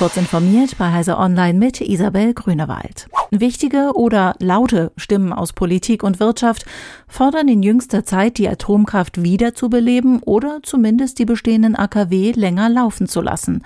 [0.00, 3.06] Kurz informiert bei Heise Online mit Isabel Grünewald.
[3.30, 6.64] Wichtige oder laute Stimmen aus Politik und Wirtschaft
[7.06, 13.20] fordern in jüngster Zeit, die Atomkraft wiederzubeleben oder zumindest die bestehenden AKW länger laufen zu
[13.20, 13.62] lassen.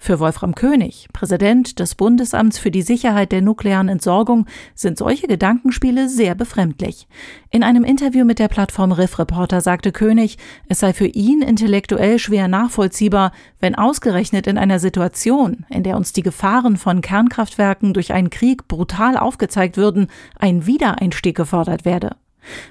[0.00, 6.08] Für Wolfram König, Präsident des Bundesamts für die Sicherheit der nuklearen Entsorgung, sind solche Gedankenspiele
[6.08, 7.08] sehr befremdlich.
[7.50, 10.38] In einem Interview mit der Plattform Riff Reporter sagte König,
[10.68, 16.12] es sei für ihn intellektuell schwer nachvollziehbar, wenn ausgerechnet in einer Situation, in der uns
[16.12, 20.06] die Gefahren von Kernkraftwerken durch einen Krieg brutal aufgezeigt würden,
[20.38, 22.16] ein Wiedereinstieg gefordert werde.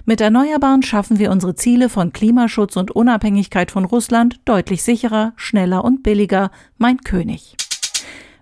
[0.05, 5.83] Mit Erneuerbaren schaffen wir unsere Ziele von Klimaschutz und Unabhängigkeit von Russland deutlich sicherer, schneller
[5.83, 7.55] und billiger, meint König.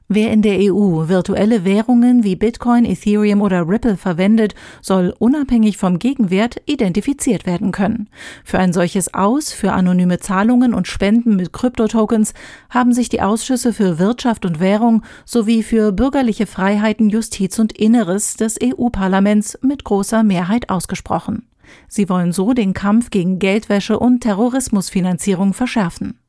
[0.08, 5.98] Wer in der EU virtuelle Währungen wie Bitcoin, Ethereum oder Ripple verwendet, soll unabhängig vom
[5.98, 8.08] Gegenwert identifiziert werden können.
[8.44, 12.36] Für ein solches Aus, für anonyme Zahlungen und Spenden mit Kryptotokens
[12.70, 18.36] haben sich die Ausschüsse für Wirtschaft und Währung sowie für bürgerliche Freiheiten, Justiz und Inneres
[18.36, 21.48] des EU-Parlaments mit großer Mehrheit ausgesprochen.
[21.88, 26.20] Sie wollen so den Kampf gegen Geldwäsche und Terrorismusfinanzierung verschärfen.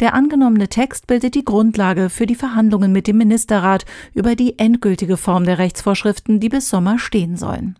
[0.00, 5.16] Der angenommene Text bildet die Grundlage für die Verhandlungen mit dem Ministerrat über die endgültige
[5.16, 7.76] Form der Rechtsvorschriften, die bis Sommer stehen sollen.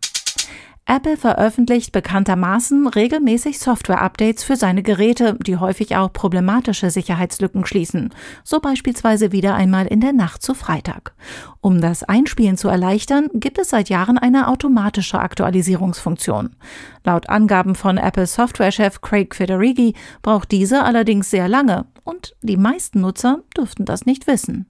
[0.86, 8.60] Apple veröffentlicht bekanntermaßen regelmäßig Software-Updates für seine Geräte, die häufig auch problematische Sicherheitslücken schließen, so
[8.60, 11.14] beispielsweise wieder einmal in der Nacht zu Freitag.
[11.62, 16.54] Um das Einspielen zu erleichtern, gibt es seit Jahren eine automatische Aktualisierungsfunktion.
[17.02, 23.00] Laut Angaben von Apple Software-Chef Craig Federighi braucht diese allerdings sehr lange und die meisten
[23.00, 24.66] Nutzer dürften das nicht wissen.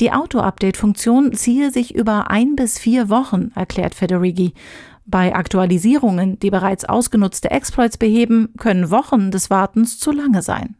[0.00, 4.54] Die Auto-Update-Funktion ziehe sich über ein bis vier Wochen, erklärt Federighi.
[5.12, 10.74] Bei Aktualisierungen, die bereits ausgenutzte Exploits beheben, können Wochen des Wartens zu lange sein.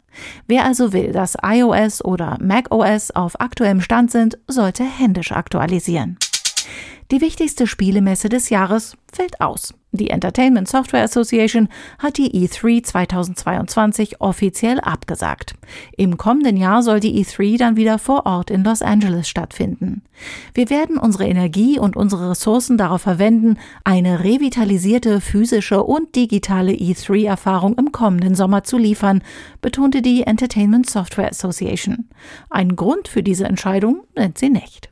[0.46, 6.16] Wer also will, dass iOS oder macOS auf aktuellem Stand sind, sollte händisch aktualisieren.
[7.12, 9.74] Die wichtigste Spielemesse des Jahres fällt aus.
[9.90, 15.52] Die Entertainment Software Association hat die E3 2022 offiziell abgesagt.
[15.94, 20.00] Im kommenden Jahr soll die E3 dann wieder vor Ort in Los Angeles stattfinden.
[20.54, 27.76] Wir werden unsere Energie und unsere Ressourcen darauf verwenden, eine revitalisierte physische und digitale E3-Erfahrung
[27.76, 29.22] im kommenden Sommer zu liefern,
[29.60, 32.08] betonte die Entertainment Software Association.
[32.48, 34.91] Ein Grund für diese Entscheidung nennt sie nicht.